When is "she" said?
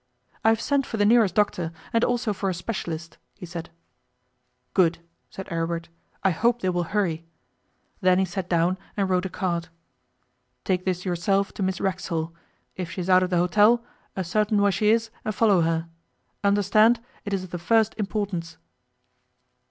12.89-12.99, 14.71-14.89